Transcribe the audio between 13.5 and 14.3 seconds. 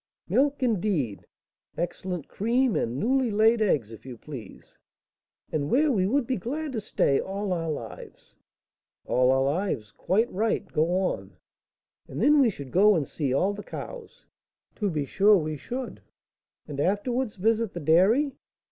the cows!"